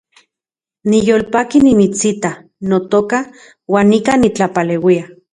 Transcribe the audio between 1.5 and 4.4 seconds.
nimitsita, notoka, uan nikan